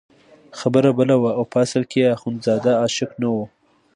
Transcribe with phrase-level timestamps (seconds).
[0.59, 3.45] خبره بله وه او په اصل کې اخندزاده عاشق نه وو.